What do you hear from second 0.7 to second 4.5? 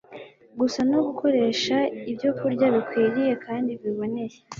no gukoresha ibyokurya bikwiriye kandi biboneye.